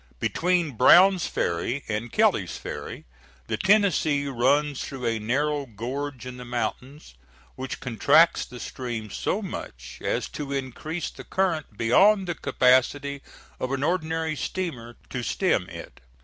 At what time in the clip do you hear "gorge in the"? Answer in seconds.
5.67-6.43